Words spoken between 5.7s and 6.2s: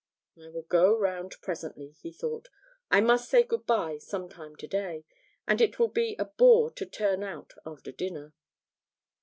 will be